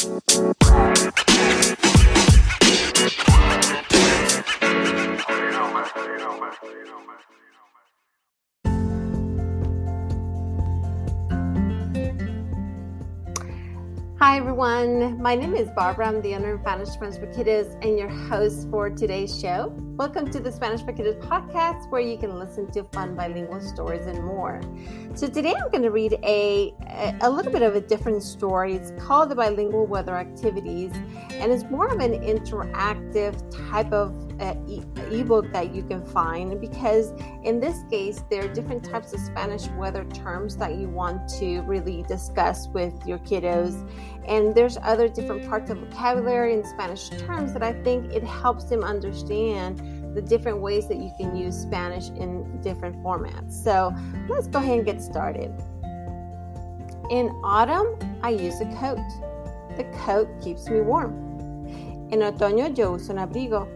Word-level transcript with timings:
Hi, 0.00 0.08
everyone. 14.38 15.20
My 15.20 15.34
name 15.34 15.54
is 15.54 15.68
Barbara. 15.76 16.08
I'm 16.08 16.22
the 16.22 16.34
owner 16.34 16.54
of 16.54 16.60
Spanish 16.60 16.96
Friends 16.96 17.18
for 17.18 17.26
Kiddos 17.26 17.74
and 17.84 17.98
your 17.98 18.08
host 18.08 18.70
for 18.70 18.88
today's 18.88 19.38
show. 19.38 19.70
Welcome 20.00 20.30
to 20.30 20.40
the 20.40 20.50
Spanish 20.50 20.80
for 20.80 20.94
Kiddos 20.94 21.20
podcast, 21.28 21.90
where 21.90 22.00
you 22.00 22.16
can 22.16 22.38
listen 22.38 22.70
to 22.72 22.84
fun 22.84 23.14
bilingual 23.14 23.60
stories 23.60 24.06
and 24.06 24.24
more. 24.24 24.62
So, 25.12 25.26
today 25.26 25.52
I'm 25.54 25.70
going 25.70 25.82
to 25.82 25.90
read 25.90 26.14
a, 26.24 26.74
a 27.20 27.28
little 27.28 27.52
bit 27.52 27.60
of 27.60 27.76
a 27.76 27.82
different 27.82 28.22
story. 28.22 28.72
It's 28.72 28.92
called 28.92 29.28
The 29.28 29.34
Bilingual 29.34 29.86
Weather 29.86 30.16
Activities, 30.16 30.90
and 31.32 31.52
it's 31.52 31.64
more 31.64 31.88
of 31.88 32.00
an 32.00 32.12
interactive 32.12 33.36
type 33.70 33.92
of 33.92 34.14
uh, 34.40 34.54
e- 34.66 34.80
ebook 35.10 35.52
that 35.52 35.74
you 35.74 35.82
can 35.82 36.02
find 36.02 36.58
because, 36.58 37.12
in 37.42 37.60
this 37.60 37.76
case, 37.90 38.24
there 38.30 38.46
are 38.46 38.54
different 38.54 38.82
types 38.82 39.12
of 39.12 39.20
Spanish 39.20 39.68
weather 39.72 40.06
terms 40.06 40.56
that 40.56 40.76
you 40.76 40.88
want 40.88 41.28
to 41.40 41.60
really 41.64 42.04
discuss 42.08 42.68
with 42.68 42.94
your 43.06 43.18
kiddos 43.18 43.86
and 44.26 44.54
there's 44.54 44.78
other 44.82 45.08
different 45.08 45.48
parts 45.48 45.70
of 45.70 45.78
vocabulary 45.78 46.54
and 46.54 46.64
Spanish 46.64 47.08
terms 47.10 47.52
that 47.52 47.62
I 47.62 47.72
think 47.82 48.12
it 48.12 48.22
helps 48.22 48.64
them 48.64 48.84
understand 48.84 49.80
the 50.14 50.22
different 50.22 50.58
ways 50.58 50.88
that 50.88 50.98
you 50.98 51.12
can 51.16 51.36
use 51.36 51.56
Spanish 51.56 52.08
in 52.10 52.60
different 52.62 52.96
formats. 53.02 53.52
So 53.52 53.94
let's 54.28 54.46
go 54.46 54.58
ahead 54.58 54.78
and 54.78 54.84
get 54.84 55.00
started. 55.00 55.52
In 57.10 57.28
autumn, 57.42 57.98
I 58.22 58.30
use 58.30 58.60
a 58.60 58.66
coat. 58.76 58.98
The 59.76 59.84
coat 60.04 60.28
keeps 60.42 60.68
me 60.68 60.80
warm. 60.80 61.12
En 62.12 62.20
otoño 62.20 62.74
yo 62.74 62.94
uso 62.94 63.12
un 63.12 63.18
abrigo. 63.18 63.68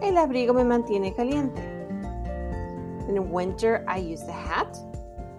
El 0.00 0.14
abrigo 0.14 0.54
me 0.54 0.64
mantiene 0.64 1.14
caliente. 1.14 1.60
In 3.08 3.30
winter, 3.30 3.84
I 3.88 3.98
use 3.98 4.22
a 4.22 4.32
hat, 4.32 4.78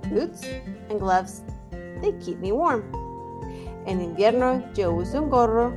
boots, 0.09 0.44
and 0.89 1.00
gloves. 1.00 1.44
They 2.02 2.11
keep 2.20 2.39
me 2.39 2.52
warm. 2.52 2.83
En 3.86 4.00
invierno 4.00 4.64
yo 4.76 4.94
uso 4.94 5.23
un 5.23 5.30
gorro, 5.30 5.73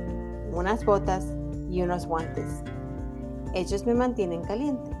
unas 0.51 0.83
botas 0.83 1.25
y 1.69 1.81
unos 1.81 2.05
guantes. 2.05 2.61
Ellos 3.55 3.85
me 3.85 3.93
mantienen 3.93 4.43
caliente. 4.43 4.91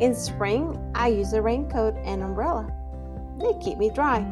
In 0.00 0.14
spring, 0.14 0.76
I 0.94 1.08
use 1.08 1.34
a 1.34 1.42
raincoat 1.42 1.94
and 2.04 2.22
umbrella. 2.22 2.66
They 3.38 3.52
keep 3.60 3.78
me 3.78 3.90
dry. 3.90 4.24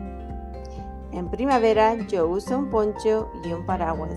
En 1.12 1.28
primavera, 1.28 1.96
yo 2.08 2.26
uso 2.26 2.58
un 2.58 2.70
poncho 2.70 3.28
y 3.44 3.52
un 3.52 3.64
paraguas. 3.66 4.16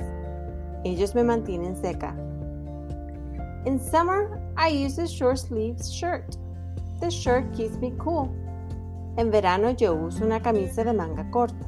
Ellos 0.84 1.14
me 1.14 1.23
mantienen 1.23 1.76
seca. 1.76 2.16
In 3.66 3.80
summer, 3.80 4.42
I 4.58 4.70
use 4.70 4.98
a 4.98 5.08
short 5.08 5.39
sleeves 5.39 5.92
shirt. 5.92 6.38
The 7.02 7.11
shirt 7.11 7.54
keeps 7.54 7.78
me 7.78 7.92
cool. 8.00 8.30
En 9.17 9.30
verano, 9.30 9.72
yo 9.72 9.94
uso 9.94 10.23
una 10.26 10.39
camisa 10.39 10.84
de 10.84 10.94
manga 10.94 11.30
corta. 11.32 11.67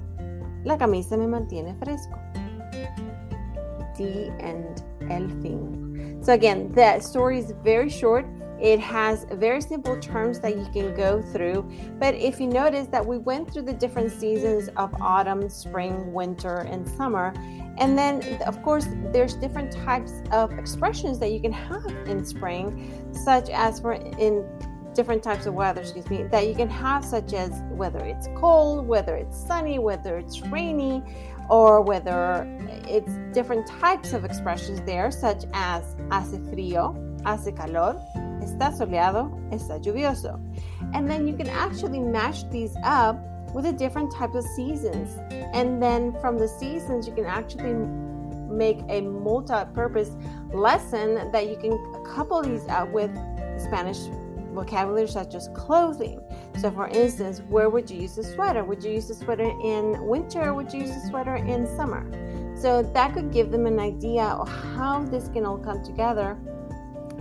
La 0.63 0.77
camisa 0.77 1.17
me 1.17 1.27
mantiene 1.27 1.75
fresco. 1.77 2.17
The 3.97 4.31
end. 4.39 4.81
El 5.09 5.29
fin. 5.41 5.88
So 6.29 6.35
again, 6.35 6.71
the 6.73 6.99
story 6.99 7.39
is 7.39 7.55
very 7.63 7.89
short. 7.89 8.23
It 8.61 8.79
has 8.81 9.25
very 9.31 9.61
simple 9.61 9.99
terms 9.99 10.39
that 10.41 10.55
you 10.59 10.67
can 10.71 10.93
go 10.93 11.23
through. 11.23 11.67
But 11.97 12.13
if 12.13 12.39
you 12.39 12.45
notice 12.45 12.85
that 12.91 13.03
we 13.03 13.17
went 13.17 13.51
through 13.51 13.63
the 13.63 13.73
different 13.73 14.11
seasons 14.11 14.69
of 14.77 14.93
autumn, 15.01 15.49
spring, 15.49 16.13
winter, 16.13 16.57
and 16.69 16.87
summer, 16.87 17.33
and 17.79 17.97
then 17.97 18.21
of 18.43 18.61
course 18.61 18.85
there's 19.11 19.33
different 19.33 19.71
types 19.71 20.21
of 20.31 20.51
expressions 20.59 21.17
that 21.17 21.31
you 21.31 21.39
can 21.39 21.51
have 21.51 21.83
in 22.05 22.23
spring, 22.23 23.09
such 23.11 23.49
as 23.49 23.79
for 23.79 23.93
in 23.93 24.45
different 24.93 25.23
types 25.23 25.47
of 25.47 25.55
weather, 25.55 25.81
excuse 25.81 26.07
me, 26.11 26.23
that 26.23 26.47
you 26.47 26.53
can 26.53 26.69
have, 26.69 27.03
such 27.03 27.33
as 27.33 27.49
whether 27.71 28.05
it's 28.05 28.27
cold, 28.35 28.87
whether 28.87 29.15
it's 29.15 29.35
sunny, 29.47 29.79
whether 29.79 30.19
it's 30.19 30.41
rainy, 30.41 31.01
or 31.49 31.81
whether 31.81 32.47
it's 32.87 33.13
different 33.33 33.67
types 33.67 34.13
of 34.13 34.25
expressions 34.25 34.81
there, 34.81 35.11
such 35.11 35.45
as 35.53 35.83
hace 36.09 36.37
frío, 36.49 36.95
hace 37.23 37.51
calor, 37.55 37.95
está 38.41 38.71
soleado, 38.75 39.29
está 39.51 39.79
lluvioso. 39.83 40.39
And 40.93 41.09
then 41.09 41.27
you 41.27 41.35
can 41.35 41.47
actually 41.47 41.99
match 41.99 42.49
these 42.49 42.75
up 42.83 43.19
with 43.53 43.65
the 43.65 43.73
different 43.73 44.11
types 44.11 44.35
of 44.35 44.43
seasons. 44.55 45.17
And 45.53 45.81
then 45.81 46.13
from 46.19 46.37
the 46.37 46.47
seasons, 46.47 47.07
you 47.07 47.13
can 47.13 47.25
actually 47.25 47.73
make 48.49 48.79
a 48.89 49.01
multi 49.01 49.65
purpose 49.73 50.11
lesson 50.51 51.31
that 51.31 51.47
you 51.47 51.57
can 51.57 51.77
couple 52.03 52.41
these 52.41 52.67
up 52.67 52.89
with 52.91 53.11
Spanish 53.59 53.99
vocabulary 54.53 55.07
such 55.07 55.35
as 55.35 55.49
clothing. 55.53 56.19
So, 56.59 56.69
for 56.71 56.87
instance, 56.89 57.41
where 57.47 57.69
would 57.69 57.89
you 57.89 58.01
use 58.01 58.17
a 58.17 58.23
sweater? 58.23 58.65
Would 58.65 58.83
you 58.83 58.91
use 58.91 59.09
a 59.09 59.15
sweater 59.15 59.49
in 59.63 60.05
winter 60.05 60.53
would 60.53 60.73
you 60.73 60.81
use 60.81 60.89
a 60.89 61.07
sweater 61.07 61.37
in 61.37 61.65
summer? 61.65 62.03
So, 62.59 62.81
that 62.81 63.13
could 63.13 63.31
give 63.31 63.49
them 63.49 63.65
an 63.65 63.79
idea 63.79 64.23
of 64.23 64.49
how 64.49 65.03
this 65.05 65.29
can 65.29 65.45
all 65.45 65.57
come 65.57 65.81
together 65.83 66.37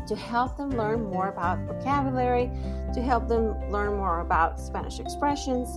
to 0.08 0.16
help 0.16 0.56
them 0.56 0.70
learn 0.70 1.04
more 1.04 1.28
about 1.28 1.58
vocabulary, 1.66 2.50
to 2.94 3.00
help 3.00 3.28
them 3.28 3.54
learn 3.70 3.96
more 3.96 4.20
about 4.20 4.58
Spanish 4.58 4.98
expressions. 4.98 5.76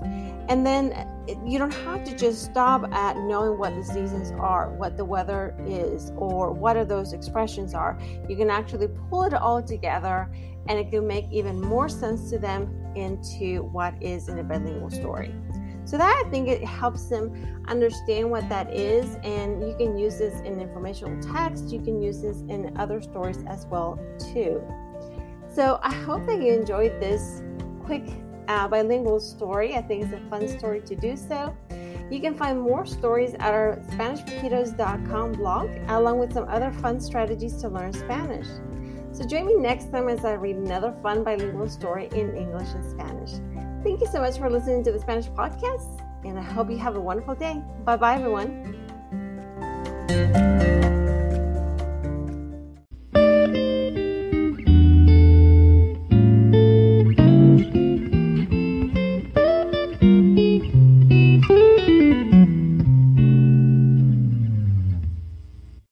And 0.50 0.66
then 0.66 1.08
you 1.46 1.58
don't 1.60 1.74
have 1.74 2.04
to 2.06 2.16
just 2.16 2.44
stop 2.44 2.92
at 2.94 3.18
knowing 3.18 3.58
what 3.58 3.76
the 3.76 3.84
seasons 3.84 4.32
are, 4.32 4.70
what 4.76 4.98
the 4.98 5.06
weather 5.06 5.56
is, 5.66 6.12
or 6.16 6.52
what 6.52 6.78
are 6.78 6.86
those 6.86 7.14
expressions 7.14 7.74
are. 7.74 8.00
You 8.30 8.36
can 8.36 8.50
actually 8.50 8.88
pull 9.10 9.24
it 9.24 9.34
all 9.34 9.62
together 9.62 10.32
and 10.68 10.80
it 10.80 10.92
can 10.92 11.08
make 11.08 11.26
even 11.32 11.60
more 11.60 11.90
sense 11.90 12.30
to 12.30 12.38
them 12.38 12.94
into 12.96 13.64
what 13.72 13.94
is 14.02 14.30
in 14.30 14.40
a 14.40 14.44
bilingual 14.44 14.90
story. 14.90 15.34
So 15.84 15.98
that 15.98 16.24
I 16.26 16.30
think 16.30 16.48
it 16.48 16.64
helps 16.64 17.06
them 17.06 17.64
understand 17.68 18.30
what 18.30 18.48
that 18.50 18.72
is, 18.74 19.16
and 19.24 19.68
you 19.68 19.76
can 19.76 19.98
use 19.98 20.18
this 20.18 20.40
in 20.42 20.60
informational 20.60 21.20
text. 21.22 21.70
You 21.70 21.82
can 21.82 22.02
use 22.02 22.22
this 22.22 22.38
in 22.42 22.78
other 22.78 23.02
stories 23.02 23.44
as 23.48 23.66
well 23.66 24.00
too. 24.20 24.62
So 25.52 25.80
I 25.82 25.92
hope 25.92 26.26
that 26.28 26.42
you 26.42 26.54
enjoyed 26.54 27.02
this 27.02 27.42
quick 27.84 28.08
uh, 28.52 28.68
bilingual 28.68 29.20
story. 29.20 29.76
I 29.76 29.82
think 29.82 30.04
it's 30.04 30.14
a 30.14 30.20
fun 30.30 30.48
story 30.48 30.82
to 30.82 30.96
do 30.96 31.16
so. 31.16 31.56
You 32.10 32.20
can 32.20 32.36
find 32.36 32.60
more 32.60 32.86
stories 32.86 33.34
at 33.36 33.54
our 33.54 33.80
SpanishForKiddos.com 33.92 35.32
blog, 35.34 35.70
along 35.88 36.20
with 36.20 36.34
some 36.34 36.48
other 36.50 36.72
fun 36.72 37.00
strategies 37.00 37.56
to 37.62 37.70
learn 37.70 37.94
Spanish. 37.94 38.48
So 39.14 39.26
join 39.26 39.46
me 39.46 39.56
next 39.56 39.92
time 39.92 40.10
as 40.10 40.26
I 40.26 40.34
read 40.34 40.58
another 40.58 40.92
fun 41.02 41.24
bilingual 41.24 41.70
story 41.70 42.10
in 42.12 42.36
English 42.36 42.70
and 42.74 42.84
Spanish. 42.92 43.32
Thank 43.84 44.02
you 44.02 44.08
so 44.08 44.20
much 44.20 44.38
for 44.38 44.50
listening 44.50 44.84
to 44.86 44.92
the 44.92 45.00
Spanish 45.00 45.28
podcast, 45.28 46.02
and 46.26 46.38
I 46.38 46.44
hope 46.44 46.70
you 46.70 46.78
have 46.78 46.96
a 46.96 47.02
wonderful 47.02 47.36
day. 47.36 47.64
Bye 47.86 47.98
bye, 47.98 48.16
everyone. 48.16 48.50